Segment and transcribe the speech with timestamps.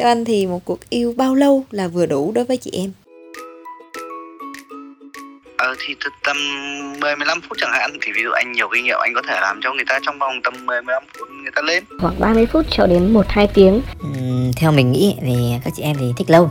[0.00, 2.92] theo anh thì một cuộc yêu bao lâu là vừa đủ đối với chị em
[5.56, 6.36] Ờ thì tầm
[7.00, 9.40] 10 15 phút chẳng hạn thì ví dụ anh nhiều kinh nghiệm anh có thể
[9.40, 11.84] làm cho người ta trong vòng tầm 10 15 phút người ta lên.
[12.00, 13.82] Khoảng 30 phút cho đến 1 2 tiếng.
[14.08, 15.34] Uhm, theo mình nghĩ thì
[15.64, 16.50] các chị em thì thích lâu.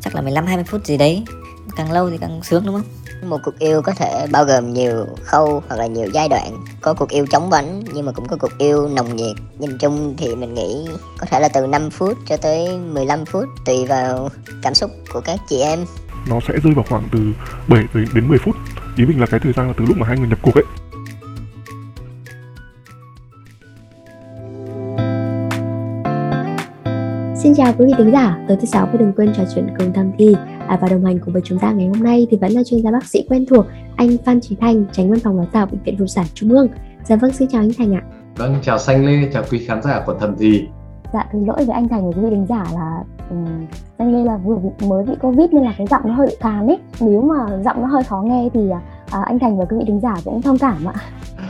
[0.00, 1.24] Chắc là 15 20 phút gì đấy.
[1.76, 3.01] Càng lâu thì càng sướng đúng không?
[3.22, 6.64] Một cuộc yêu có thể bao gồm nhiều khâu hoặc là nhiều giai đoạn.
[6.80, 9.36] Có cuộc yêu chóng vánh, nhưng mà cũng có cuộc yêu nồng nhiệt.
[9.58, 13.44] Nhìn chung thì mình nghĩ có thể là từ 5 phút cho tới 15 phút,
[13.64, 14.28] Tùy vào
[14.62, 15.84] cảm xúc của các chị em.
[16.28, 17.18] Nó sẽ rơi vào khoảng từ
[17.68, 18.56] 7 đến 10 phút.
[18.96, 20.64] Ý mình là cái thời gian là từ lúc mà hai người nhập cuộc ấy.
[27.42, 30.12] Xin chào quý vị thính giả, tối thứ sáu đừng quên trò chuyện cùng thầm
[30.18, 32.62] thi à, và đồng hành cùng với chúng ta ngày hôm nay thì vẫn là
[32.64, 35.66] chuyên gia bác sĩ quen thuộc anh Phan Trí Thành, tránh văn phòng lãnh đạo
[35.66, 36.68] bệnh viện phụ sản Trung ương.
[37.04, 38.02] Dạ vâng, xin chào anh Thành ạ.
[38.36, 40.68] Vâng, chào Xanh Lê, chào quý khán giả của thầm thì.
[41.12, 43.66] Dạ, thứ lỗi với anh Thành và quý vị thính giả là um,
[43.98, 46.36] anh Lê là vừa bị, mới bị Covid nên là cái giọng nó hơi bị
[46.40, 46.78] khàn ấy.
[47.00, 48.70] Nếu mà giọng nó hơi khó nghe thì
[49.10, 50.94] à, anh Thành và quý vị thính giả cũng thông cảm ạ.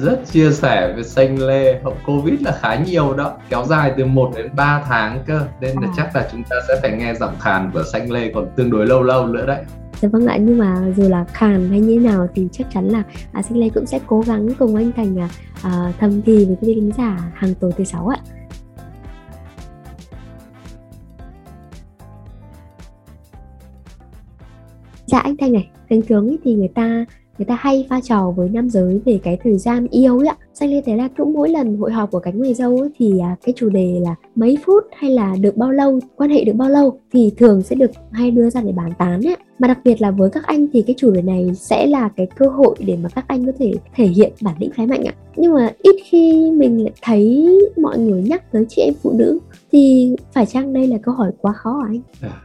[0.00, 4.04] Rất chia sẻ với Xanh Lê, hậu Covid là khá nhiều đó, kéo dài từ
[4.04, 5.94] 1 đến 3 tháng cơ, nên là à.
[5.96, 8.86] chắc là chúng ta sẽ phải nghe giọng khàn của Xanh Lê còn tương đối
[8.86, 9.64] lâu lâu nữa đấy.
[10.00, 12.88] Dạ vâng ạ, nhưng mà dù là khàn hay như thế nào thì chắc chắn
[12.88, 15.28] là à, Xanh Lê cũng sẽ cố gắng cùng anh Thành à,
[15.62, 18.18] à, thầm thì với quý vị thính giả hàng tối thứ sáu ạ.
[25.06, 27.04] Dạ anh Thanh này, thường thường thì người ta
[27.38, 30.36] người ta hay pha trò với nam giới về cái thời gian yêu ấy ạ.
[30.54, 33.18] Xanh lên thấy là cũng mỗi lần hội họp của cánh người dâu ấy, thì
[33.18, 36.52] à, cái chủ đề là mấy phút hay là được bao lâu quan hệ được
[36.56, 39.36] bao lâu thì thường sẽ được hay đưa ra để bàn tán ấy.
[39.58, 42.26] Mà đặc biệt là với các anh thì cái chủ đề này sẽ là cái
[42.38, 45.14] cơ hội để mà các anh có thể thể hiện bản lĩnh phái mạnh ạ.
[45.36, 49.38] Nhưng mà ít khi mình lại thấy mọi người nhắc tới chị em phụ nữ
[49.72, 52.00] thì phải chăng đây là câu hỏi quá khó hả anh?
[52.20, 52.40] À,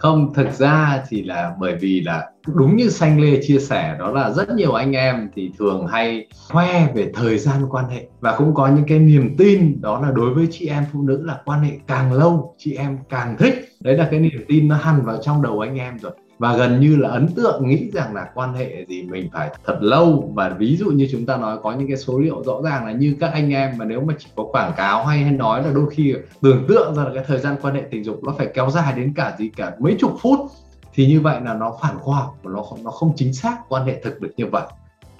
[0.00, 4.10] không, thực ra thì là bởi vì là đúng như xanh lê chia sẻ, đó
[4.12, 8.06] là rất nhiều anh em thì thường hay khoe về thời gian quan hệ.
[8.20, 11.22] Và cũng có những cái niềm tin, đó là đối với chị em phụ nữ
[11.26, 13.54] là quan hệ càng lâu, chị em càng thích.
[13.80, 16.80] Đấy là cái niềm tin nó hằn vào trong đầu anh em rồi và gần
[16.80, 20.48] như là ấn tượng nghĩ rằng là quan hệ gì mình phải thật lâu và
[20.48, 23.16] ví dụ như chúng ta nói có những cái số liệu rõ ràng là như
[23.20, 25.90] các anh em mà nếu mà chỉ có quảng cáo hay hay nói là đôi
[25.90, 28.70] khi tưởng tượng ra là cái thời gian quan hệ tình dục nó phải kéo
[28.70, 30.40] dài đến cả gì cả mấy chục phút
[30.94, 33.58] thì như vậy là nó phản khoa học và nó không nó không chính xác
[33.68, 34.66] quan hệ thực được như vậy.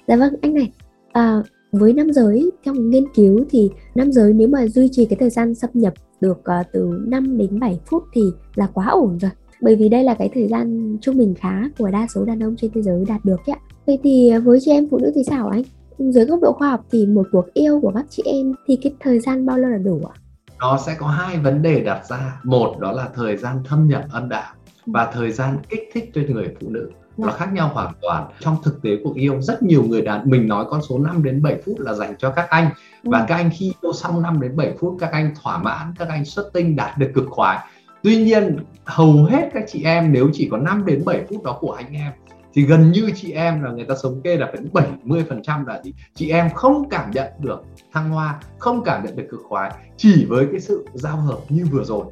[0.07, 0.71] Dạ vâng anh này
[1.11, 5.17] à, với nam giới theo nghiên cứu thì nam giới nếu mà duy trì cái
[5.19, 8.21] thời gian xâm nhập được uh, từ 5 đến 7 phút thì
[8.55, 9.31] là quá ổn rồi
[9.61, 12.55] bởi vì đây là cái thời gian trung bình khá của đa số đàn ông
[12.57, 13.57] trên thế giới đạt được ạ.
[13.87, 15.61] Vậy thì với chị em phụ nữ thì sao anh?
[15.97, 18.93] Dưới góc độ khoa học thì một cuộc yêu của các chị em thì cái
[18.99, 20.15] thời gian bao lâu là đủ ạ?
[20.59, 22.39] Nó sẽ có hai vấn đề đặt ra.
[22.43, 24.53] Một đó là thời gian thâm nhập âm đạo
[24.85, 26.89] và thời gian kích thích cho người phụ nữ.
[27.17, 27.37] Nó dạ.
[27.37, 28.27] khác nhau hoàn toàn.
[28.39, 31.41] Trong thực tế cuộc yêu rất nhiều người đàn mình nói con số 5 đến
[31.41, 32.69] 7 phút là dành cho các anh.
[33.03, 33.25] Và ừ.
[33.27, 36.25] các anh khi yêu xong 5 đến 7 phút các anh thỏa mãn các anh
[36.25, 37.59] xuất tinh đạt được cực khoái
[38.03, 41.57] tuy nhiên, hầu hết các chị em nếu chỉ có 5 đến 7 phút đó
[41.61, 42.11] của anh em,
[42.53, 45.65] thì gần như chị em là người ta thống kê là đến 70 phần trăm
[45.65, 45.93] là gì?
[46.15, 47.63] Chị em không cảm nhận được
[47.93, 51.65] thăng hoa, không cảm nhận được cực khoái, chỉ với cái sự giao hợp như
[51.71, 52.05] vừa rồi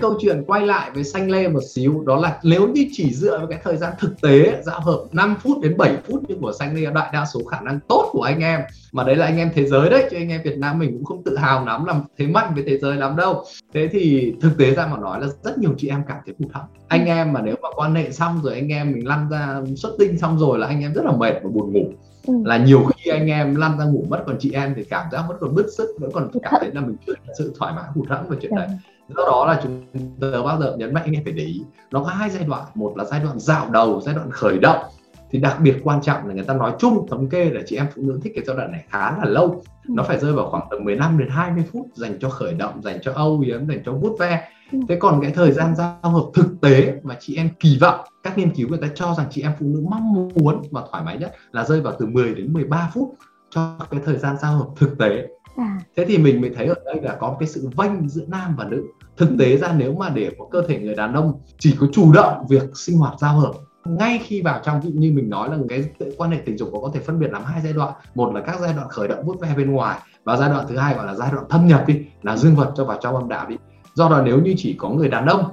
[0.00, 3.38] câu chuyện quay lại với xanh lê một xíu đó là nếu như chỉ dựa
[3.38, 6.52] vào cái thời gian thực tế giao hợp 5 phút đến 7 phút như của
[6.52, 8.60] xanh lê đại đa số khả năng tốt của anh em.
[8.92, 11.04] Mà đấy là anh em thế giới đấy chứ anh em Việt Nam mình cũng
[11.04, 13.44] không tự hào lắm làm thế mạnh với thế giới lắm đâu.
[13.74, 16.52] Thế thì thực tế ra mà nói là rất nhiều chị em cảm thấy hụt
[16.52, 19.60] hẫng anh em mà nếu mà quan hệ xong rồi anh em mình lăn ra
[19.76, 21.92] xuất tinh xong rồi là anh em rất là mệt và buồn ngủ.
[22.26, 22.34] Ừ.
[22.44, 25.24] là nhiều khi anh em lăn ra ngủ mất còn chị em thì cảm giác
[25.28, 27.84] vẫn còn bứt sức vẫn còn cảm thấy là mình chưa thật sự thoải mái
[27.94, 28.68] hụt hẫng về chuyện đấy
[29.08, 29.82] do đó là chúng
[30.20, 31.62] ta bao giờ nhấn mạnh anh em phải để ý.
[31.90, 32.64] Nó có hai giai đoạn.
[32.74, 34.84] Một là giai đoạn dạo đầu giai đoạn khởi động.
[35.30, 37.86] Thì đặc biệt quan trọng là người ta nói chung thống kê là chị em
[37.94, 39.62] phụ nữ thích cái giai đoạn này khá là lâu.
[39.88, 39.94] Ừ.
[39.94, 42.98] nó phải rơi vào khoảng từ 15 đến 20 phút dành cho khởi động dành
[43.02, 44.48] cho âu yếm dành cho vuốt ve.
[44.72, 44.78] Ừ.
[44.88, 48.38] thế còn cái thời gian giao hợp thực tế mà chị em kỳ vọng các
[48.38, 51.18] nghiên cứu người ta cho rằng chị em phụ nữ mong muốn và thoải mái
[51.18, 53.14] nhất là rơi vào từ 10 đến 13 phút
[53.50, 55.28] cho cái thời gian giao hợp thực tế.
[55.56, 55.80] À.
[55.96, 58.64] thế thì mình mới thấy ở đây là có cái sự vanh giữa nam và
[58.64, 58.84] nữ
[59.18, 62.12] thực tế ra nếu mà để có cơ thể người đàn ông chỉ có chủ
[62.12, 63.52] động việc sinh hoạt giao hợp,
[63.84, 65.84] ngay khi vào trong ví dụ như mình nói là cái
[66.16, 67.92] quan hệ tình dục có thể phân biệt làm hai giai đoạn.
[68.14, 70.76] Một là các giai đoạn khởi động vút ve bên ngoài và giai đoạn thứ
[70.76, 73.28] hai gọi là giai đoạn thâm nhập đi, là dương vật cho vào trong âm
[73.28, 73.56] đạo đi.
[73.94, 75.44] Do đó nếu như chỉ có người đàn ông,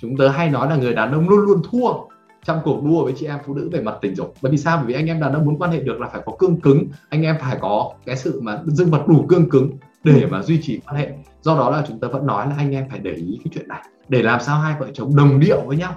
[0.00, 1.92] chúng tớ hay nói là người đàn ông luôn luôn thua
[2.44, 4.34] trong cuộc đua với chị em phụ nữ về mặt tình dục.
[4.42, 4.76] Bởi vì sao?
[4.76, 6.84] Bởi vì anh em đàn ông muốn quan hệ được là phải có cương cứng,
[7.08, 9.70] anh em phải có cái sự mà dương vật đủ cương cứng
[10.04, 11.12] để mà duy trì quan hệ.
[11.42, 13.68] Do đó là chúng ta vẫn nói là anh em phải để ý cái chuyện
[13.68, 13.82] này.
[14.08, 15.94] Để làm sao hai vợ chồng đồng điệu với nhau.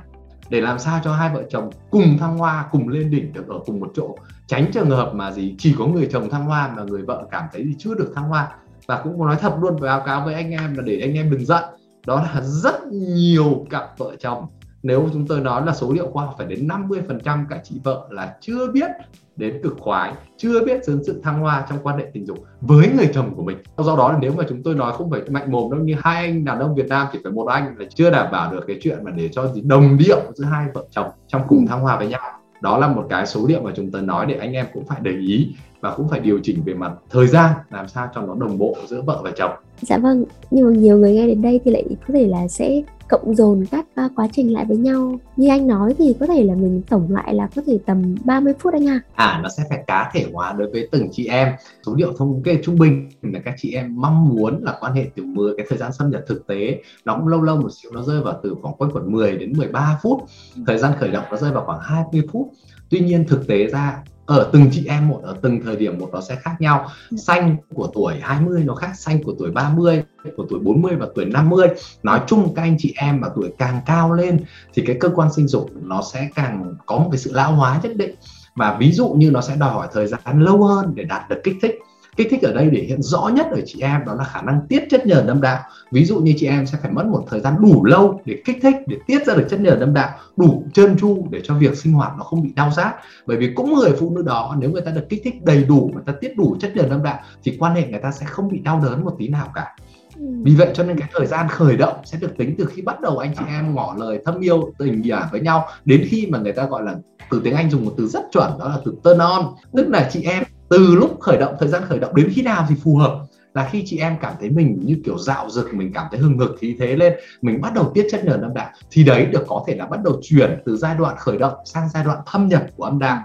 [0.49, 3.59] Để làm sao cho hai vợ chồng cùng thăng hoa cùng lên đỉnh được ở
[3.65, 4.15] cùng một chỗ.
[4.47, 7.43] Tránh trường hợp mà gì chỉ có người chồng thăng hoa mà người vợ cảm
[7.53, 8.49] thấy gì chưa được thăng hoa.
[8.87, 11.31] Và cũng có nói thật luôn báo cáo với anh em là để anh em
[11.31, 11.63] đừng giận.
[12.05, 14.45] Đó là rất nhiều cặp vợ chồng
[14.83, 18.07] nếu chúng tôi nói là số liệu khoa học phải đến 50% cả chị vợ
[18.09, 18.89] là chưa biết
[19.35, 22.89] đến cực khoái, chưa biết đến sự thăng hoa trong quan hệ tình dục với
[22.97, 23.57] người chồng của mình.
[23.77, 26.25] Do đó là nếu mà chúng tôi nói không phải mạnh mồm đâu, như hai
[26.25, 28.77] anh đàn ông Việt Nam chỉ phải một anh là chưa đảm bảo được cái
[28.81, 31.97] chuyện mà để cho gì đồng điệu giữa hai vợ chồng trong cùng thăng hoa
[31.97, 32.21] với nhau.
[32.61, 34.99] Đó là một cái số liệu mà chúng tôi nói để anh em cũng phải
[35.01, 38.35] để ý và cũng phải điều chỉnh về mặt thời gian làm sao cho nó
[38.39, 39.51] đồng bộ giữa vợ và chồng.
[39.81, 42.81] Dạ vâng, nhưng mà nhiều người nghe đến đây thì lại có thể là sẽ
[43.09, 45.19] cộng dồn các uh, quá trình lại với nhau.
[45.35, 48.53] Như anh nói thì có thể là mình tổng lại là có thể tầm 30
[48.59, 49.01] phút anh à.
[49.15, 51.53] À nó sẽ phải cá thể hóa đối với từng chị em.
[51.85, 55.05] Số liệu thống kê trung bình là các chị em mong muốn là quan hệ
[55.15, 57.91] từ 10 cái thời gian xâm nhập thực tế nó cũng lâu lâu một xíu
[57.93, 60.21] nó rơi vào từ khoảng quanh khoảng 10 đến 13 phút.
[60.67, 62.51] Thời gian khởi động nó rơi vào khoảng 20 phút.
[62.89, 66.09] Tuy nhiên thực tế ra ở từng chị em một ở từng thời điểm một
[66.13, 66.89] nó sẽ khác nhau.
[67.11, 67.17] Ừ.
[67.17, 70.03] xanh của tuổi 20 nó khác xanh của tuổi 30
[70.37, 71.67] của tuổi 40 và tuổi 50
[72.03, 74.39] nói chung các anh chị em mà tuổi càng cao lên
[74.73, 77.79] thì cái cơ quan sinh dục nó sẽ càng có một cái sự lão hóa
[77.83, 78.15] nhất định.
[78.55, 81.41] Và ví dụ như nó sẽ đòi hỏi thời gian lâu hơn để đạt được
[81.43, 81.79] kích thích
[82.17, 84.67] kích thích ở đây để hiện rõ nhất ở chị em đó là khả năng
[84.69, 85.59] tiết chất nhờn âm đạo.
[85.91, 88.57] Ví dụ như chị em sẽ phải mất một thời gian đủ lâu để kích
[88.61, 91.77] thích để tiết ra được chất nhờn âm đạo đủ trơn tru để cho việc
[91.77, 92.95] sinh hoạt nó không bị đau rát.
[93.25, 95.91] Bởi vì cũng người phụ nữ đó nếu người ta được kích thích đầy đủ
[95.93, 98.49] người ta tiết đủ chất nhờn âm đạo thì quan hệ người ta sẽ không
[98.49, 99.75] bị đau đớn một tí nào cả.
[100.19, 100.25] Ừ.
[100.43, 103.01] vì vậy cho nên cái thời gian khởi động sẽ được tính từ khi bắt
[103.01, 106.39] đầu anh chị em ngỏ lời thâm yêu tình nghĩa với nhau đến khi mà
[106.39, 106.95] người ta gọi là
[107.29, 109.45] từ tiếng Anh dùng một từ rất chuẩn đó là từ turn on.
[109.75, 112.65] Tức là chị em từ lúc khởi động, thời gian khởi động đến khi nào
[112.69, 113.19] thì phù hợp.
[113.53, 116.37] Là khi chị em cảm thấy mình như kiểu dạo rực, mình cảm thấy hừng
[116.37, 119.43] hực khí thế lên, mình bắt đầu tiết chất nhờn âm đạo thì đấy được
[119.47, 122.47] có thể là bắt đầu chuyển từ giai đoạn khởi động sang giai đoạn thâm
[122.47, 123.19] nhập của âm đạo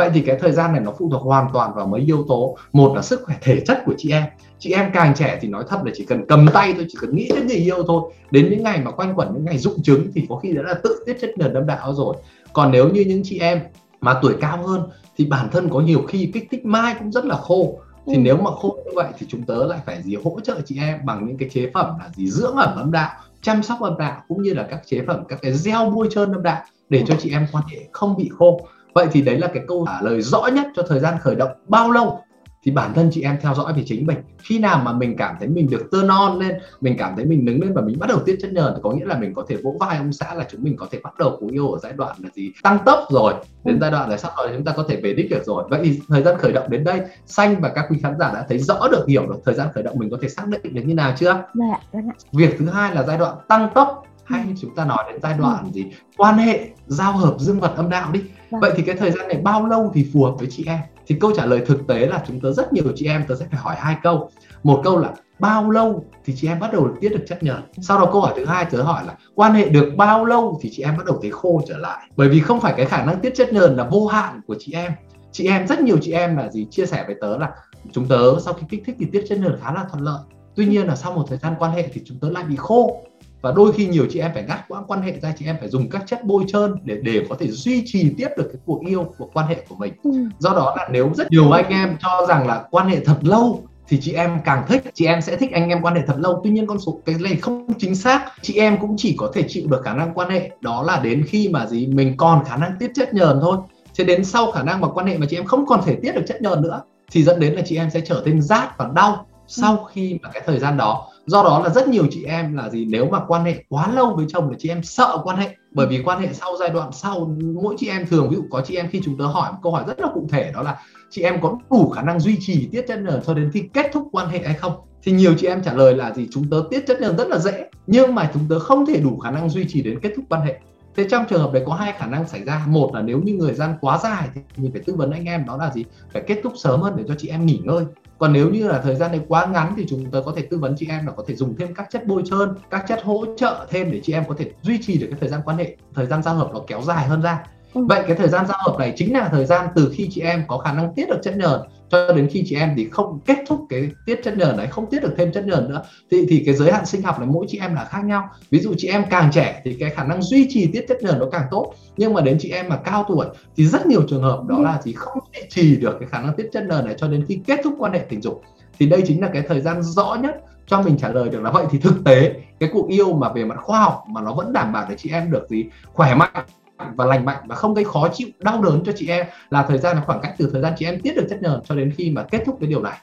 [0.00, 2.56] vậy thì cái thời gian này nó phụ thuộc hoàn toàn vào mấy yếu tố.
[2.72, 4.24] Một là sức khỏe thể chất của chị em.
[4.58, 7.16] Chị em càng trẻ thì nói thật là chỉ cần cầm tay thôi, chỉ cần
[7.16, 8.12] nghĩ đến người yêu thôi.
[8.30, 10.74] Đến những ngày mà quanh quẩn, những ngày dụng chứng thì có khi đã là
[10.74, 12.16] tự tiết chất nhờn âm đạo rồi.
[12.52, 13.60] Còn nếu như những chị em
[14.00, 14.82] mà tuổi cao hơn
[15.16, 17.78] thì bản thân có nhiều khi kích thích mai cũng rất là khô.
[18.06, 18.20] Thì ừ.
[18.20, 20.98] nếu mà khô như vậy thì chúng tớ lại phải gì hỗ trợ chị em
[21.04, 22.30] bằng những cái chế phẩm là gì?
[22.30, 23.10] Dưỡng ẩm âm đạo
[23.42, 26.32] chăm sóc âm đạo cũng như là các chế phẩm các cái gel bôi trơn
[26.32, 28.60] âm đạo để cho chị em quan hệ không bị khô.
[28.94, 31.50] Vậy thì đấy là cái câu trả lời rõ nhất cho thời gian khởi động
[31.66, 32.20] bao lâu
[32.64, 34.18] thì bản thân chị em theo dõi về chính mình.
[34.38, 37.44] Khi nào mà mình cảm thấy mình được tơ non lên mình cảm thấy mình
[37.44, 39.44] đứng lên và mình bắt đầu tiết chất nhờn thì có nghĩa là mình có
[39.48, 41.78] thể vỗ vai ông xã là chúng mình có thể bắt đầu cuộc yêu ở
[41.82, 42.52] giai đoạn là gì?
[42.62, 43.34] Tăng tốc rồi
[43.64, 45.64] đến giai đoạn là sắp rồi chúng ta có thể về đích được rồi.
[45.70, 48.46] Vậy thì thời gian khởi động đến đây xanh và các quý khán giả đã
[48.48, 50.82] thấy rõ được hiểu được thời gian khởi động mình có thể xác định được
[50.84, 51.44] như nào chưa?
[51.54, 52.00] Dạ,
[52.32, 54.06] việc thứ hai là giai đoạn tăng tốc.
[54.24, 54.54] Hay ừ.
[54.60, 55.70] chúng ta nói đến giai đoạn ừ.
[55.72, 55.86] gì?
[56.16, 58.20] Quan hệ giao hợp dương vật âm đạo đi.
[58.50, 58.60] Vâng.
[58.60, 60.78] vậy thì cái thời gian này bao lâu thì phù hợp với chị em
[61.10, 63.46] thì câu trả lời thực tế là chúng tớ rất nhiều chị em tớ sẽ
[63.50, 64.30] phải hỏi hai câu.
[64.62, 67.62] Một câu là, bao lâu thì chị em bắt đầu tiết được chất nhờn?
[67.82, 70.70] Sau đó câu hỏi thứ hai tớ hỏi là, quan hệ được bao lâu thì
[70.72, 72.10] chị em bắt đầu thấy khô trở lại?
[72.16, 74.72] Bởi vì không phải cái khả năng tiết chất nhờn là vô hạn của chị
[74.72, 74.92] em.
[75.32, 76.66] Chị em, rất nhiều chị em là gì?
[76.70, 77.50] Chia sẻ với tớ là
[77.92, 80.20] chúng tớ sau khi kích thích thì tiết chất nhờn khá là thuận lợi.
[80.56, 83.02] Tuy nhiên là sau một thời gian quan hệ thì chúng tớ lại bị khô
[83.42, 85.68] và đôi khi nhiều chị em phải ngắt quãng quan hệ ra chị em phải
[85.68, 88.80] dùng các chất bôi trơn để để có thể duy trì tiếp được cái cuộc
[88.86, 89.92] yêu của quan hệ của mình.
[90.02, 90.10] Ừ.
[90.38, 93.62] do đó là nếu rất nhiều anh em cho rằng là quan hệ thật lâu
[93.88, 96.40] thì chị em càng thích chị em sẽ thích anh em quan hệ thật lâu.
[96.44, 99.42] Tuy nhiên con số cái này không chính xác chị em cũng chỉ có thể
[99.48, 100.50] chịu được khả năng quan hệ.
[100.60, 103.56] Đó là đến khi mà gì mình còn khả năng tiết chất nhờn thôi.
[103.98, 106.14] Thế đến sau khả năng mà quan hệ mà chị em không còn thể tiết
[106.14, 108.90] được chất nhờn nữa thì dẫn đến là chị em sẽ trở nên rát và
[108.94, 112.56] đau sau khi mà cái thời gian đó do đó là rất nhiều chị em
[112.56, 115.36] là gì nếu mà quan hệ quá lâu với chồng là chị em sợ quan
[115.36, 115.56] hệ.
[115.72, 118.62] Bởi vì quan hệ sau giai đoạn sau mỗi chị em thường ví dụ có
[118.66, 120.78] chị em khi chúng tớ hỏi một câu hỏi rất là cụ thể đó là
[121.10, 123.90] chị em có đủ khả năng duy trì tiết chất nhờn cho đến khi kết
[123.92, 124.72] thúc quan hệ hay không?
[125.02, 127.38] Thì nhiều chị em trả lời là gì chúng tớ tiết chất nhờn rất là
[127.38, 130.24] dễ nhưng mà chúng tớ không thể đủ khả năng duy trì đến kết thúc
[130.28, 130.60] quan hệ
[130.96, 132.64] thế trong trường hợp đấy có hai khả năng xảy ra.
[132.68, 135.46] Một là nếu như người gian quá dài thì mình phải tư vấn anh em
[135.46, 135.84] đó là gì?
[136.12, 137.84] Phải kết thúc sớm hơn để cho chị em nghỉ ngơi.
[138.18, 140.58] Còn nếu như là thời gian này quá ngắn thì chúng tôi có thể tư
[140.58, 143.24] vấn chị em là có thể dùng thêm các chất bôi trơn các chất hỗ
[143.36, 145.76] trợ thêm để chị em có thể duy trì được cái thời gian quan hệ
[145.94, 147.44] thời gian giao hợp nó kéo dài hơn ra.
[147.74, 147.86] Ừ.
[147.88, 150.44] vậy cái thời gian giao hợp này chính là thời gian từ khi chị em
[150.48, 153.38] có khả năng tiết được chất nhờn cho đến khi chị em thì không kết
[153.46, 156.42] thúc cái tiết chất nhờn đấy không tiết được thêm chất nhờn nữa thì thì
[156.46, 158.28] cái giới hạn sinh học này mỗi chị em là khác nhau.
[158.50, 161.18] Ví dụ chị em càng trẻ thì cái khả năng duy trì tiết chất nhờn
[161.18, 164.22] nó càng tốt nhưng mà đến chị em mà cao tuổi thì rất nhiều trường
[164.22, 166.94] hợp đó là chỉ không duy trì được cái khả năng tiết chất nhờn này
[166.98, 168.42] cho đến khi kết thúc quan hệ tình dục.
[168.78, 171.50] Thì đây chính là cái thời gian rõ nhất cho mình trả lời được là
[171.50, 171.66] vậy.
[171.70, 174.72] Thì thực tế cái cuộc yêu mà về mặt khoa học mà nó vẫn đảm
[174.72, 176.46] bảo để chị em được gì khỏe mạnh
[176.96, 179.78] và lành mạnh và không gây khó chịu, đau đớn cho chị em là thời
[179.78, 181.92] gian là khoảng cách từ thời gian chị em tiết được chất nhờn cho đến
[181.96, 182.98] khi mà kết thúc cái điều này.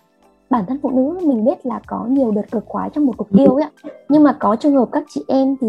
[0.50, 3.30] Bản thân phụ nữ mình biết là có nhiều đợt cực khoái trong một cuộc
[3.30, 3.72] yêu ấy ạ.
[4.10, 5.68] Nhưng mà có trường hợp các chị em thì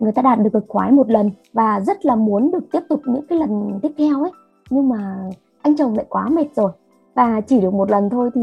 [0.00, 3.00] người ta đạt được cực khoái một lần và rất là muốn được tiếp tục
[3.04, 4.30] những cái lần tiếp theo ấy.
[4.70, 5.16] Nhưng mà
[5.62, 6.70] anh chồng lại quá mệt rồi
[7.14, 8.40] và chỉ được một lần thôi thì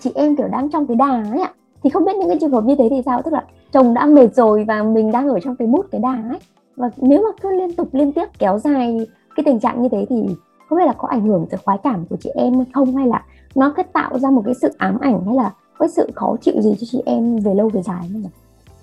[0.00, 1.52] chị em kiểu đang trong cái đà ấy ạ.
[1.82, 3.22] Thì không biết những cái trường hợp như thế thì sao?
[3.22, 6.22] Tức là chồng đã mệt rồi và mình đang ở trong cái mút cái đà
[6.30, 6.38] ấy
[6.76, 10.06] và nếu mà cứ liên tục, liên tiếp kéo dài cái tình trạng như thế
[10.08, 10.16] thì
[10.68, 13.06] không biết là có ảnh hưởng tới khoái cảm của chị em hay không, hay
[13.06, 16.36] là nó cứ tạo ra một cái sự ám ảnh hay là cái sự khó
[16.40, 18.22] chịu gì cho chị em về lâu về dài không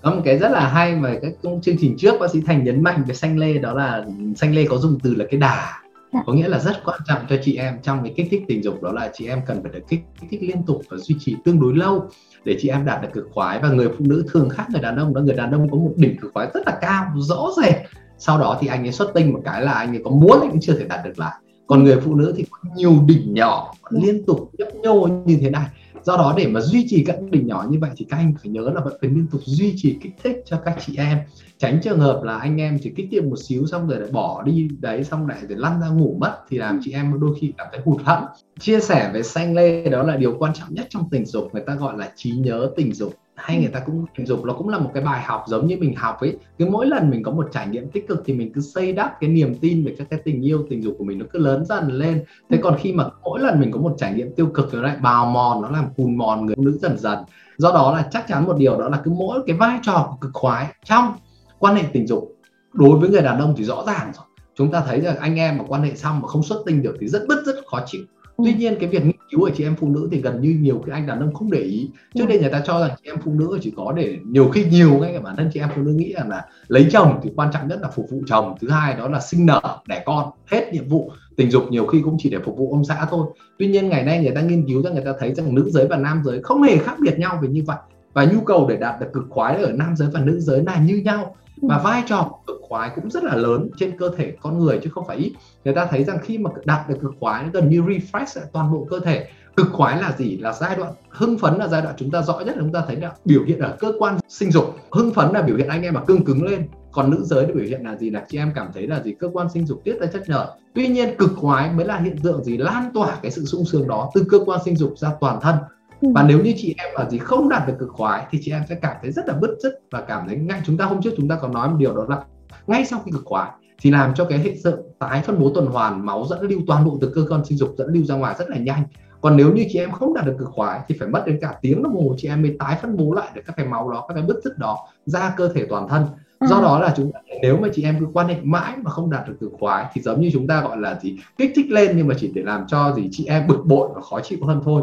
[0.02, 2.84] có một cái rất là hay mà các chương trình trước bác sĩ thành nhấn
[2.84, 4.06] mạnh về xanh lê, đó là
[4.36, 5.82] xanh lê có dùng từ là cái đà.
[6.14, 6.24] Dạ.
[6.26, 8.84] có nghĩa là rất quan trọng cho chị em trong cái kích thích tình dục
[8.84, 11.36] đó là chị em cần phải được kích, kích thích liên tục và duy trì
[11.46, 12.10] tương đối lâu
[12.46, 13.60] để chị em đạt được cực khoái.
[13.60, 15.94] Và người phụ nữ thường khác người đàn ông đó người đàn ông có một
[15.96, 17.76] đỉnh cực khoái rất là cao rõ rệt.
[18.18, 20.50] Sau đó thì anh ấy xuất tinh một cái là anh ấy có muốn anh
[20.50, 21.34] cũng chưa thể đạt được lại.
[21.68, 25.50] Còn người phụ nữ thì có nhiều đỉnh nhỏ liên tục nhấp nhô như thế
[25.50, 25.66] này
[26.04, 28.52] do đó để mà duy trì các đỉnh nhỏ như vậy thì các anh phải
[28.52, 31.18] nhớ là vẫn phải liên tục duy trì kích thích cho các chị em.
[31.58, 34.44] Tránh trường hợp là anh em chỉ kích tiệm một xíu xong rồi lại bỏ
[34.44, 37.54] đi đấy, xong lại để lăn ra ngủ mất thì làm chị em đôi khi
[37.58, 38.24] cảm thấy hụt hẫng.
[38.60, 41.64] Chia sẻ về xanh lê đó là điều quan trọng nhất trong tình dục, người
[41.66, 44.70] ta gọi là trí nhớ tình dục hay người ta cũng tình dục nó cũng
[44.70, 46.38] là một cái bài học giống như mình học ấy.
[46.58, 49.20] Cứ mỗi lần mình có một trải nghiệm tích cực thì mình cứ xây đắp
[49.20, 51.66] cái niềm tin về các cái tình yêu tình dục của mình nó cứ lớn
[51.66, 52.24] dần lên.
[52.50, 54.98] Thế còn khi mà mỗi lần mình có một trải nghiệm tiêu cực nó lại
[55.02, 57.20] bào mòn nó làm cùn mòn người phụ nữ dần dần.
[57.58, 60.18] Do đó là chắc chắn một điều đó là cứ mỗi cái vai trò của
[60.22, 61.14] cực khoái trong
[61.60, 62.36] quan hệ tình dục
[62.74, 64.26] đối với người đàn ông thì rõ ràng rồi.
[64.56, 66.98] Chúng ta thấy rằng anh em mà quan hệ xong mà không xuất tinh được
[67.00, 68.02] thì rất bứt rất khó chịu
[68.46, 70.84] tuy nhiên cái việc nghiên cứu ở chị em phụ nữ thì gần như nhiều
[70.86, 71.90] cái anh đàn ông không để ý.
[72.16, 74.66] Trước đây người ta cho rằng chị em phụ nữ chỉ có để nhiều khi
[74.66, 77.30] nhiều ngay cả bản thân chị em phụ nữ nghĩ rằng là lấy chồng thì
[77.36, 80.32] quan trọng nhất là phục vụ chồng thứ hai đó là sinh nở đẻ con
[80.48, 83.28] hết nhiệm vụ tình dục nhiều khi cũng chỉ để phục vụ ông xã thôi.
[83.60, 85.88] Tuy nhiên ngày nay người ta nghiên cứu ra người ta thấy rằng nữ giới
[85.88, 87.78] và nam giới không hề khác biệt nhau về như vậy.
[88.14, 90.80] Và nhu cầu để đạt được cực khoái ở nam giới và nữ giới là
[90.80, 91.36] như nhau.
[91.62, 94.90] Và vai trò cực khoái cũng rất là lớn trên cơ thể con người chứ
[94.90, 95.34] không phải ít.
[95.66, 98.88] Người ta thấy rằng khi mà đạt được cực khoái gần như refresh toàn bộ
[98.90, 99.28] cơ thể.
[99.56, 100.38] Cực khoái là gì?
[100.38, 102.84] Là giai đoạn hưng phấn là giai đoạn chúng ta rõ nhất là chúng ta
[102.88, 104.76] thấy là biểu hiện ở cơ quan sinh dục.
[104.92, 106.68] Hưng phấn là biểu hiện anh em mà cưng cứng lên.
[106.92, 109.14] Còn nữ giới thì biểu hiện là gì là chị em cảm thấy là gì?
[109.20, 112.18] Cơ quan sinh dục tiết ra chất nhờn tuy nhiên cực khoái mới là hiện
[112.24, 112.58] tượng gì?
[112.58, 115.56] Lan tỏa cái sự sung sướng đó từ cơ quan sinh dục ra toàn thân.
[116.02, 116.10] Ừ.
[116.16, 118.64] và nếu như chị em mà gì không đạt được cực khoái thì chị em
[118.70, 121.12] sẽ cảm thấy rất là bứt rứt và cảm thấy ngay chúng ta hôm trước
[121.18, 122.24] chúng ta còn nói một điều đó là
[122.68, 123.50] ngay sau khi cực khoái
[123.82, 126.86] thì làm cho cái hệ sự tái phân bố tuần hoàn máu dẫn lưu toàn
[126.86, 128.84] bộ từ cơ quan sinh dục dẫn lưu ra ngoài rất là nhanh
[129.22, 131.56] còn nếu như chị em không đạt được cực khoái thì phải mất đến cả
[131.62, 134.06] tiếng đồng hồ chị em mới tái phân bố lại được các cái máu đó
[134.08, 136.06] các cái bứt rứt đó ra cơ thể toàn thân
[136.40, 136.48] à.
[136.48, 139.12] do đó là chúng ta nếu mà chị em cứ quan hệ mãi mà không
[139.12, 141.98] đạt được cực khoái thì giống như chúng ta gọi là gì kích thích lên
[141.98, 144.62] nhưng mà chỉ để làm cho gì chị em bực bội và khó chịu hơn
[144.66, 144.82] thôi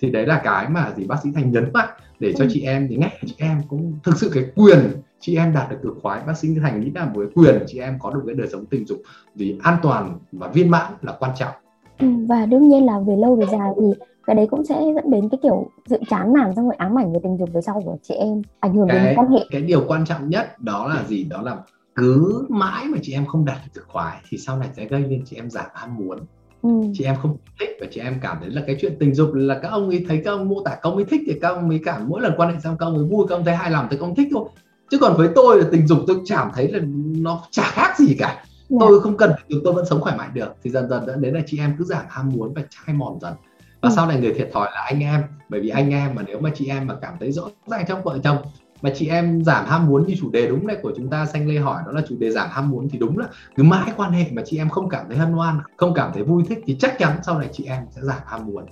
[0.00, 1.88] thì đấy là cái mà gì bác sĩ thành nhấn mạnh
[2.20, 2.50] để cho ừ.
[2.52, 4.80] chị em thì ngay chị em cũng thực sự cái quyền
[5.20, 7.98] chị em đạt được cực khoái bác sĩ thành nghĩ là cái quyền chị em
[8.00, 8.98] có được cái đời sống tình dục
[9.34, 11.52] vì an toàn và viên mãn là quan trọng.
[11.98, 15.10] Ừ, và đương nhiên là về lâu về dài thì cái đấy cũng sẽ dẫn
[15.10, 17.82] đến cái kiểu sự chán nản xong rồi ám ảnh về tình dục về sau
[17.84, 19.40] của chị em ảnh hưởng cái, đến quan hệ.
[19.50, 21.24] cái điều quan trọng nhất đó là gì?
[21.24, 21.56] Đó là
[21.94, 25.04] cứ mãi mà chị em không đạt được cực khoái thì sau này sẽ gây
[25.08, 26.18] nên chị em giảm ham muốn.
[26.62, 26.70] Ừ.
[26.92, 29.58] chị em không thích và chị em cảm thấy là cái chuyện tình dục là
[29.62, 31.70] các ông ấy thấy các ông mô tả các ông ấy thích thì các ông
[31.70, 33.70] ấy cảm mỗi lần quan hệ xong các ông ấy vui các ông thấy hài
[33.70, 34.48] lòng thì các ông thích thôi
[34.90, 36.80] chứ còn với tôi là tình dục tôi cảm thấy là
[37.16, 38.46] nó chả khác gì cả yeah.
[38.68, 38.76] Dạ.
[38.80, 41.22] tôi không cần tình dục tôi vẫn sống khỏe mạnh được thì dần dần dẫn
[41.22, 43.34] đến là chị em cứ giảm ham muốn và chai mòn dần
[43.80, 43.92] và ừ.
[43.96, 46.50] sau này người thiệt thòi là anh em bởi vì anh em mà nếu mà
[46.54, 48.36] chị em mà cảm thấy rõ ràng trong vợ chồng
[48.82, 51.48] mà chị em giảm ham muốn như chủ đề đúng này của chúng ta xanh
[51.48, 54.12] lê hỏi đó là chủ đề giảm ham muốn thì đúng là cứ mãi quan
[54.12, 56.76] hệ mà chị em không cảm thấy hân hoan không cảm thấy vui thích thì
[56.80, 58.64] chắc chắn sau này chị em sẽ giảm ham muốn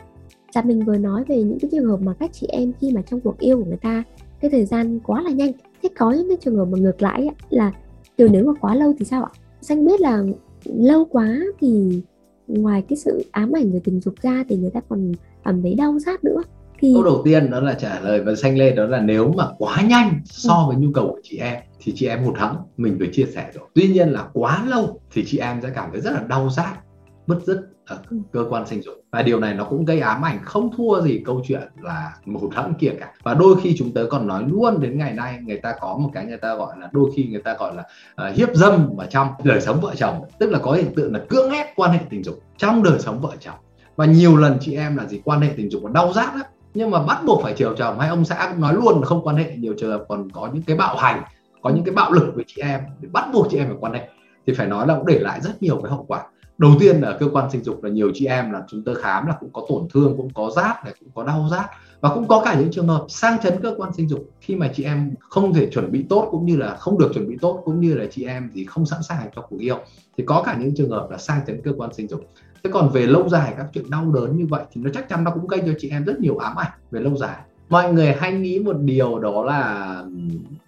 [0.55, 3.03] Dạ mình vừa nói về những cái trường hợp mà các chị em khi mà
[3.03, 4.03] trong cuộc yêu của người ta
[4.41, 5.53] cái thời gian quá là nhanh
[5.85, 7.73] thế có những cái trường hợp mà ngược lại là
[8.17, 9.31] từ nếu mà quá lâu thì sao ạ?
[9.61, 10.23] Xanh biết là
[10.65, 12.03] lâu quá thì
[12.47, 15.13] ngoài cái sự ám ảnh về tình dục ra thì người ta còn
[15.45, 16.43] cảm thấy đau rát nữa?
[16.79, 16.93] Thì...
[16.95, 19.83] câu đầu tiên đó là trả lời và xanh lên đó là nếu mà quá
[19.89, 20.69] nhanh so ừ.
[20.69, 23.51] với nhu cầu của chị em thì chị em hụt hẫng mình vừa chia sẻ
[23.55, 23.65] rồi.
[23.75, 26.79] Tuy nhiên là quá lâu thì chị em sẽ cảm thấy rất là đau rát
[27.27, 28.17] bứt rứt ở ừ.
[28.33, 28.95] cơ quan sinh dục.
[29.11, 32.41] Và điều này nó cũng gây ám ảnh không thua gì câu chuyện là một
[32.53, 33.13] hẫng kia cả.
[33.23, 36.11] Và đôi khi chúng tớ còn nói luôn đến ngày nay người ta có một
[36.15, 37.85] cái người ta gọi là đôi khi người ta gọi là
[38.29, 40.25] uh, hiếp dâm ở trong đời sống vợ chồng.
[40.39, 43.21] Tức là có hiện tượng là cưỡng ép quan hệ tình dục trong đời sống
[43.21, 43.55] vợ chồng.
[43.97, 46.41] Và nhiều lần chị em là gì quan hệ tình dục và đau rát á
[46.75, 49.25] nhưng mà bắt buộc phải chiều chồng hay ông xã cũng nói luôn là không
[49.25, 49.57] quan hệ.
[49.57, 51.23] Nhiều trường hợp còn có những cái bạo hành
[51.63, 52.81] có những cái bạo lực với chị em.
[53.01, 54.09] Để bắt buộc chị em phải quan hệ.
[54.47, 56.23] Thì phải nói là cũng để lại rất nhiều cái hậu quả
[56.59, 59.27] đầu tiên là cơ quan sinh dục là nhiều chị em là chúng tôi khám
[59.27, 61.67] là cũng có tổn thương, cũng có rát này, cũng có đau rát.
[62.01, 64.71] Và cũng có cả những trường hợp sang chấn cơ quan sinh dục khi mà
[64.75, 67.63] chị em không thể chuẩn bị tốt cũng như là không được chuẩn bị tốt
[67.65, 69.77] cũng như là chị em thì không sẵn sàng cho cuộc yêu.
[70.17, 72.21] Thì có cả những trường hợp là sang chấn cơ quan sinh dục.
[72.65, 75.25] Thế còn về lâu dài các chuyện đau đớn như vậy thì nó chắc chắn
[75.25, 77.37] nó cũng gây cho chị em rất nhiều ám ảnh về lâu dài.
[77.69, 80.05] Mọi người hay nghĩ một điều đó là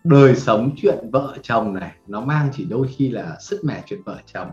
[0.05, 4.01] đời sống chuyện vợ chồng này nó mang chỉ đôi khi là sức mẻ chuyện
[4.05, 4.49] vợ chồng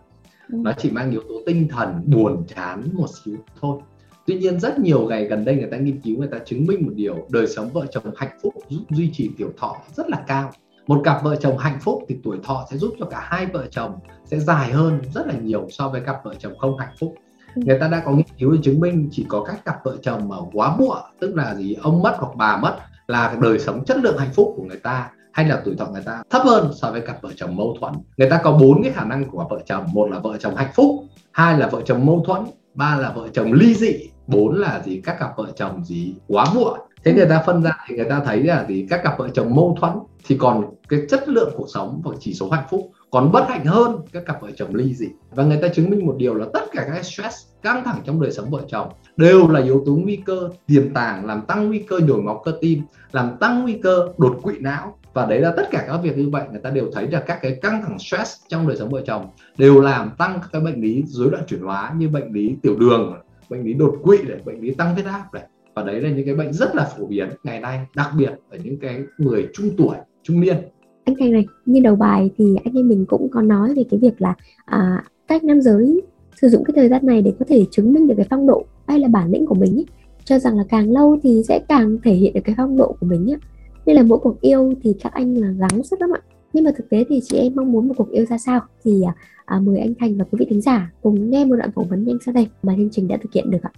[0.50, 3.82] nó chỉ mang yếu tố tinh thần buồn chán một xíu thôi.
[4.26, 6.86] Tuy nhiên rất nhiều ngày gần đây người ta nghiên cứu người ta chứng minh
[6.86, 10.24] một điều đời sống vợ chồng hạnh phúc giúp duy trì tiểu thọ rất là
[10.28, 10.52] cao.
[10.88, 13.68] Một cặp vợ chồng hạnh phúc thì tuổi thọ sẽ giúp cho cả hai vợ
[13.72, 17.16] chồng sẽ dài hơn rất là nhiều so với cặp vợ chồng không hạnh phúc.
[17.56, 17.62] Ừ.
[17.66, 20.36] người ta đã có nghiên cứu chứng minh chỉ có các cặp vợ chồng mà
[20.54, 24.18] quá muộn tức là gì ông mất hoặc bà mất là đời sống chất lượng
[24.18, 27.02] hạnh phúc của người ta hay là tuổi thọ người ta thấp hơn so với
[27.02, 27.94] cặp vợ chồng mâu thuẫn.
[28.18, 30.72] Người ta có bốn cái khả năng của vợ chồng, một là vợ chồng hạnh
[30.76, 32.42] phúc, hai là vợ chồng mâu thuẫn,
[32.74, 33.94] ba là vợ chồng ly dị,
[34.28, 36.80] bốn là gì, các cặp vợ chồng gì quá muộn.
[37.06, 39.56] Thế người ta phân ra thì người ta thấy là gì, các cặp vợ chồng
[39.56, 39.94] mâu thuẫn
[40.26, 43.66] thì còn cái chất lượng cuộc sống và chỉ số hạnh phúc còn bất hạnh
[43.66, 45.08] hơn các cặp vợ chồng ly dị.
[45.32, 48.22] Và người ta chứng minh một điều là tất cả các stress căng thẳng trong
[48.22, 48.88] đời sống vợ chồng
[49.18, 52.54] đều là yếu tố nguy cơ tiềm tàng, làm tăng nguy cơ nhồi máu cơ
[52.62, 56.18] tim, làm tăng nguy cơ đột quỵ não và đấy là tất cả các việc
[56.18, 58.90] như vậy người ta đều thấy là các cái căng thẳng stress trong đời sống
[58.90, 59.26] vợ chồng
[59.58, 62.76] đều làm tăng các cái bệnh lý rối loạn chuyển hóa như bệnh lý tiểu
[62.76, 63.14] đường
[63.50, 65.44] bệnh lý đột quỵ này bệnh lý tăng huyết áp này.
[65.76, 68.58] Và đấy là những cái bệnh rất là phổ biến ngày nay đặc biệt ở
[68.64, 70.56] những cái người trung tuổi trung niên.
[71.04, 74.00] Anh Thành này như đầu bài thì anh em mình cũng có nói về cái
[74.00, 76.02] việc là à, các nam giới
[76.42, 78.66] sử dụng cái thời gian này để có thể chứng minh được cái phong độ
[78.88, 79.86] hay là bản lĩnh của mình ấy.
[80.26, 83.06] Cho rằng là càng lâu thì sẽ càng thể hiện được cái phong độ của
[83.06, 83.38] mình ấy
[83.86, 86.22] nên là mỗi cuộc yêu thì các anh là gắng sức lắm ạ.
[86.54, 88.62] Nhưng mà thực tế thì chị em mong muốn một cuộc yêu ra sao?
[88.84, 89.14] Thì à,
[89.46, 92.06] à, mời anh Thành và quý vị thính giả cùng nghe một đoạn phỏng vấn
[92.06, 93.72] nhanh sau đây mà chương trình đã thực hiện được ạ.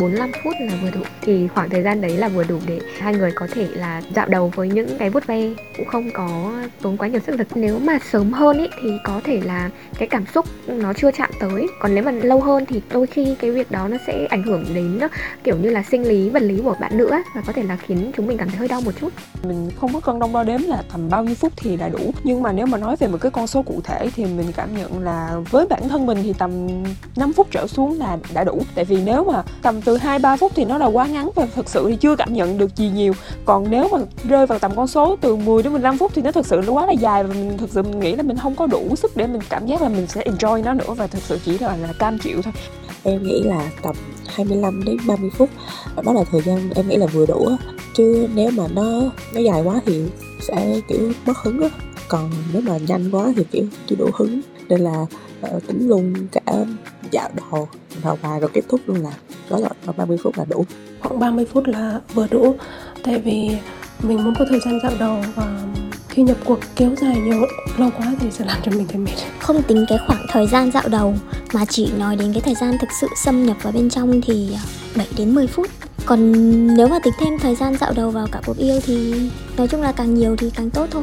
[0.00, 1.00] 45 phút là vừa đủ.
[1.22, 4.28] Thì khoảng thời gian đấy là vừa đủ để hai người có thể là dạo
[4.28, 6.52] đầu với những cái vuốt ve cũng không có
[6.82, 7.46] tốn quá nhiều sức lực.
[7.54, 11.30] Nếu mà sớm hơn ý, thì có thể là cái cảm xúc nó chưa chạm
[11.40, 11.66] tới.
[11.80, 14.64] Còn nếu mà lâu hơn thì đôi khi cái việc đó nó sẽ ảnh hưởng
[14.74, 15.08] đến ờ,
[15.44, 18.12] kiểu như là sinh lý vật lý của bạn nữa và có thể là khiến
[18.16, 19.12] chúng mình cảm thấy hơi đau một chút.
[19.42, 22.14] Mình không có cân đong đo đếm là tầm bao nhiêu phút thì là đủ.
[22.24, 24.76] Nhưng mà nếu mà nói về một cái con số cụ thể thì mình cảm
[24.76, 26.68] nhận là với bản thân mình thì tầm
[27.16, 28.62] 5 phút trở xuống là đã đủ.
[28.74, 31.46] Tại vì nếu mà tầm từ 2 3 phút thì nó là quá ngắn và
[31.54, 33.12] thực sự thì chưa cảm nhận được gì nhiều.
[33.44, 36.32] Còn nếu mà rơi vào tầm con số từ 10 đến 15 phút thì nó
[36.32, 38.54] thực sự nó quá là dài và mình thực sự mình nghĩ là mình không
[38.54, 41.22] có đủ sức để mình cảm giác là mình sẽ enjoy nó nữa và thực
[41.22, 42.52] sự chỉ là là cam chịu thôi.
[43.04, 45.48] Em nghĩ là tầm 25 đến 30 phút
[46.04, 47.48] đó là thời gian em nghĩ là vừa đủ
[47.94, 49.02] chứ nếu mà nó
[49.34, 50.02] nó dài quá thì
[50.40, 51.68] sẽ kiểu mất hứng á
[52.08, 55.06] còn nếu mà nhanh quá thì kiểu chưa đủ hứng nên là
[55.56, 56.52] uh, tính luôn cả
[57.10, 57.68] dạo đầu
[58.04, 59.12] đầu bài rồi kết thúc luôn là
[59.50, 60.64] đó là 30 phút là đủ.
[61.00, 62.54] Khoảng 30 phút là vừa đủ.
[63.02, 63.50] Tại vì
[64.02, 65.60] mình muốn có thời gian dạo đầu và
[66.08, 67.46] khi nhập cuộc kéo dài nhiều
[67.78, 69.10] lâu quá thì sẽ làm cho mình thấy mệt.
[69.38, 71.14] Không tính cái khoảng thời gian dạo đầu
[71.54, 74.56] mà chỉ nói đến cái thời gian thực sự xâm nhập vào bên trong thì
[74.96, 75.66] 7 đến 10 phút.
[76.06, 76.32] Còn
[76.76, 79.14] nếu mà tính thêm thời gian dạo đầu vào cả cuộc yêu thì
[79.56, 81.02] nói chung là càng nhiều thì càng tốt thôi.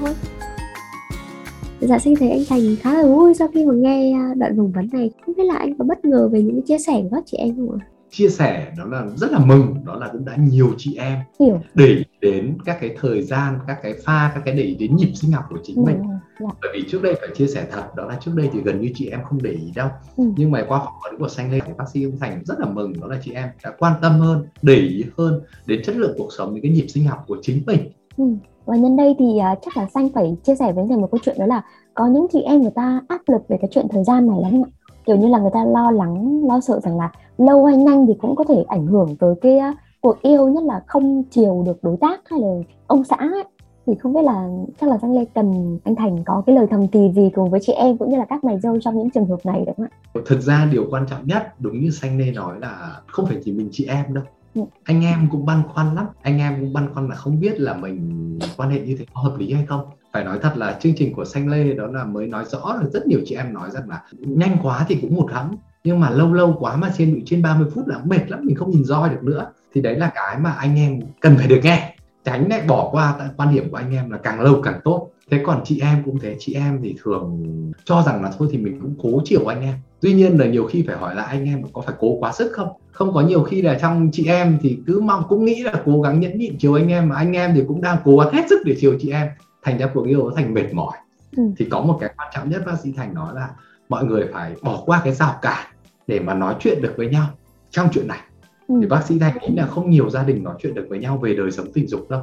[1.81, 4.89] Dạ xin thấy anh Thành khá là vui sau khi mà nghe đoạn phỏng vấn
[4.91, 5.11] này.
[5.25, 7.55] Không biết là anh có bất ngờ về những chia sẻ của các chị em
[7.55, 7.85] không ạ?
[8.11, 11.59] Chia sẻ đó là rất là mừng đó là cũng đã nhiều chị em Hiểu.
[11.73, 15.31] để đến các cái thời gian các cái pha các cái để đến nhịp sinh
[15.31, 15.97] học của chính ừ, mình
[16.39, 16.47] dạ.
[16.61, 18.91] bởi vì trước đây phải chia sẻ thật đó là trước đây thì gần như
[18.95, 20.23] chị em không để ý đâu ừ.
[20.37, 22.65] nhưng mà qua phỏng vấn của xanh lên thì bác sĩ ông thành rất là
[22.65, 26.15] mừng đó là chị em đã quan tâm hơn để ý hơn đến chất lượng
[26.17, 27.79] cuộc sống những cái nhịp sinh học của chính mình
[28.17, 28.25] ừ.
[28.65, 31.19] và nhân đây thì uh, chắc là xanh phải chia sẻ với mình một câu
[31.23, 31.61] chuyện đó là
[31.93, 34.63] có những chị em người ta áp lực về cái chuyện thời gian này lắm
[34.65, 34.78] ạ
[35.09, 38.13] kiểu như là người ta lo lắng lo sợ rằng là lâu hay nhanh thì
[38.21, 39.59] cũng có thể ảnh hưởng tới cái
[40.01, 42.47] cuộc yêu nhất là không chiều được đối tác hay là
[42.87, 43.43] ông xã ấy.
[43.85, 44.47] thì không biết là
[44.81, 47.59] chắc là Giang Lê cần anh Thành có cái lời thầm thì gì cùng với
[47.63, 49.87] chị em cũng như là các mày dâu trong những trường hợp này đúng không
[50.13, 50.21] ạ?
[50.25, 53.51] Thực ra điều quan trọng nhất đúng như Xanh Lê nói là không phải chỉ
[53.51, 54.23] mình chị em đâu
[54.55, 54.61] ừ.
[54.83, 57.73] anh em cũng băn khoăn lắm anh em cũng băn khoăn là không biết là
[57.73, 59.81] mình quan hệ như thế có hợp lý hay không
[60.13, 62.89] phải nói thật là chương trình của xanh lê đó là mới nói rõ là
[62.93, 66.09] rất nhiều chị em nói rằng là nhanh quá thì cũng một lắm, nhưng mà
[66.09, 68.83] lâu lâu quá mà trên bị trên 30 phút là mệt lắm, mình không nhìn
[68.83, 69.51] roi được nữa.
[69.73, 71.95] Thì đấy là cái mà anh em cần phải được nghe.
[72.25, 75.09] Tránh lại bỏ qua tại quan điểm của anh em là càng lâu càng tốt.
[75.31, 77.43] Thế còn chị em cũng thế, chị em thì thường
[77.85, 79.75] cho rằng là thôi thì mình cũng cố chiều anh em.
[80.01, 82.51] Tuy nhiên là nhiều khi phải hỏi lại anh em có phải cố quá sức
[82.53, 82.67] không?
[82.91, 86.01] Không có nhiều khi là trong chị em thì cứ mong, cũng nghĩ là cố
[86.01, 88.43] gắng nhẫn nhịn chiều anh em mà anh em thì cũng đang cố gắng hết
[88.49, 89.27] sức để chiều chị em
[89.69, 90.97] thành ra cuộc yêu nó thành mệt mỏi
[91.37, 91.43] ừ.
[91.57, 93.49] thì có một cái quan trọng nhất bác sĩ thành nói là
[93.89, 95.67] mọi người phải bỏ qua cái rào cản
[96.07, 97.27] để mà nói chuyện được với nhau
[97.69, 98.19] trong chuyện này
[98.67, 98.75] ừ.
[98.81, 101.17] thì bác sĩ thành nghĩ là không nhiều gia đình nói chuyện được với nhau
[101.17, 102.21] về đời sống tình dục đâu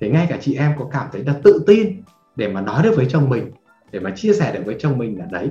[0.00, 2.02] thì ngay cả chị em có cảm thấy là tự tin
[2.36, 3.50] để mà nói được với chồng mình
[3.90, 5.50] để mà chia sẻ được với chồng mình là đấy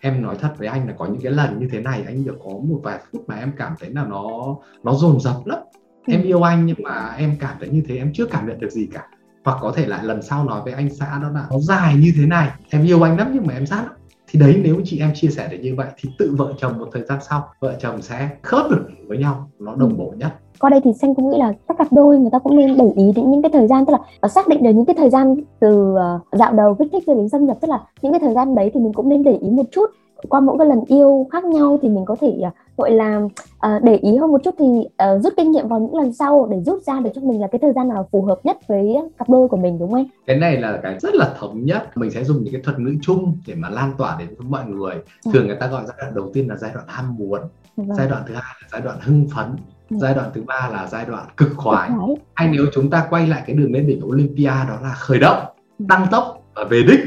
[0.00, 2.36] em nói thật với anh là có những cái lần như thế này anh được
[2.44, 5.58] có một vài phút mà em cảm thấy là nó nó dồn dập lắm
[6.06, 6.12] ừ.
[6.12, 8.70] em yêu anh nhưng mà em cảm thấy như thế em chưa cảm nhận được
[8.70, 9.08] gì cả
[9.44, 12.12] hoặc có thể lại lần sau nói với anh xã đó là nó dài như
[12.16, 13.92] thế này em yêu anh lắm nhưng mà em sát lắm.
[14.28, 16.88] Thì đấy nếu chị em chia sẻ được như vậy thì tự vợ chồng một
[16.92, 20.32] thời gian sau vợ chồng sẽ khớp được với nhau nó đồng bộ nhất.
[20.60, 22.84] Qua đây thì xanh cũng nghĩ là các cặp đôi người ta cũng nên để
[22.96, 25.36] ý đến những cái thời gian tức là xác định được những cái thời gian
[25.60, 28.34] từ uh, dạo đầu kích thích cho đến xâm nhập tức là những cái thời
[28.34, 29.90] gian đấy thì mình cũng nên để ý một chút.
[30.28, 33.20] Qua mỗi cái lần yêu khác nhau thì mình có thể uh, gọi là
[33.66, 36.48] uh, để ý hơn một chút thì uh, rút kinh nghiệm vào những lần sau
[36.50, 38.96] để rút ra được cho mình là cái thời gian nào phù hợp nhất với
[39.18, 40.06] cặp đôi của mình đúng không anh?
[40.26, 41.96] Cái này là cái rất là thống nhất.
[41.96, 44.66] Mình sẽ dùng những cái thuật ngữ chung để mà lan tỏa đến với mọi
[44.66, 44.94] người.
[45.24, 45.30] Ừ.
[45.32, 47.40] Thường người ta gọi giai đoạn đầu tiên là giai đoạn ham muốn,
[47.76, 47.96] vâng.
[47.96, 49.46] giai đoạn thứ hai là giai đoạn hưng phấn,
[49.90, 49.96] ừ.
[50.00, 51.90] giai đoạn thứ ba là giai đoạn cực khoái.
[52.34, 55.44] Hay nếu chúng ta quay lại cái đường lên đỉnh Olympia đó là khởi động,
[55.88, 57.00] tăng tốc và về đích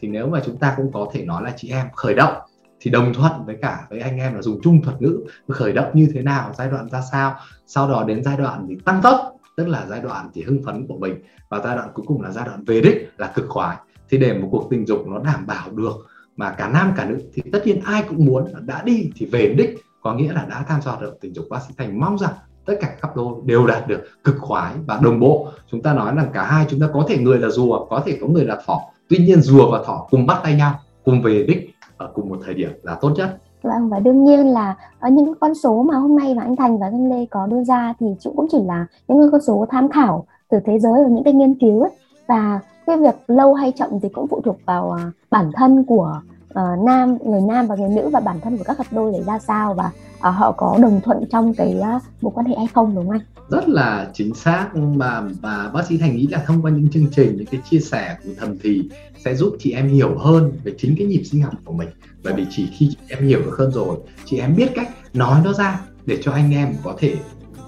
[0.00, 2.32] thì nếu mà chúng ta cũng có thể nói là chị em khởi động
[2.80, 5.90] thì đồng thuận với cả với anh em là dùng chung thuật ngữ khởi động
[5.94, 7.36] như thế nào, giai đoạn ra sao,
[7.66, 10.86] sau đó đến giai đoạn thì tăng tốc, tức là giai đoạn thì hưng phấn
[10.86, 11.14] của mình,
[11.48, 13.76] và giai đoạn cuối cùng là giai đoạn về đích là cực khoái.
[14.10, 17.18] Thì để một cuộc tình dục nó đảm bảo được mà cả nam cả nữ
[17.34, 20.64] thì tất nhiên ai cũng muốn đã đi thì về đích, có nghĩa là đã
[20.68, 22.32] tham gia được tình dục bác sĩ thành, mong rằng
[22.64, 25.48] tất cả các cặp đôi đều đạt được cực khoái và đồng bộ.
[25.70, 28.18] Chúng ta nói rằng cả hai chúng ta có thể người là rùa, có thể
[28.20, 28.80] có người là thỏ.
[29.08, 32.38] Tuy nhiên rùa và thỏ cùng bắt tay nhau cùng về đích ở cùng một
[32.44, 35.94] thời điểm là tốt nhất Vâng và đương nhiên là ở những con số mà
[35.94, 38.86] hôm nay mà anh Thành và anh Lê có đưa ra thì cũng chỉ là
[39.08, 41.90] những con số tham khảo từ thế giới và những cái nghiên cứu ấy.
[42.26, 46.20] và cái việc lâu hay chậm thì cũng phụ thuộc vào à, bản thân của
[46.50, 49.22] uh, nam người nam và người nữ và bản thân của các cặp đôi để
[49.22, 52.66] ra sao và uh, họ có đồng thuận trong cái uh, mối quan hệ hay
[52.74, 53.20] không đúng không anh?
[53.48, 57.06] Rất là chính xác mà và bác sĩ Thành nghĩ là thông qua những chương
[57.16, 58.88] trình những cái chia sẻ của thầm thì
[59.24, 61.88] sẽ giúp chị em hiểu hơn về chính cái nhịp sinh học của mình
[62.24, 65.40] bởi vì chỉ khi chị em hiểu được hơn rồi chị em biết cách nói
[65.44, 67.14] nó ra để cho anh em có thể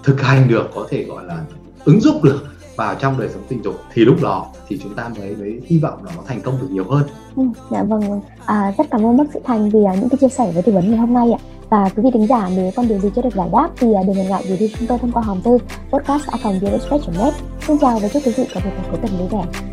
[0.05, 1.45] thực hành được có thể gọi là
[1.85, 5.09] ứng dụng được vào trong đời sống tình dục thì lúc đó thì chúng ta
[5.19, 7.03] mới mới hy vọng là nó thành công được nhiều hơn.
[7.37, 10.29] Ừ, dạ vâng, à, rất cảm ơn bác sĩ Thành vì uh, những cái chia
[10.29, 11.41] sẻ với tư vấn ngày hôm nay ạ.
[11.71, 14.03] Và quý vị thính giả, nếu còn điều gì chưa được giải đáp thì à,
[14.07, 15.59] đừng ngần ngại gửi đi chúng tôi thông qua hòm thư
[15.91, 16.25] podcast
[17.19, 17.33] net.
[17.67, 19.70] Xin chào và chúc quý vị có một ngày cuối tuần vui vẻ.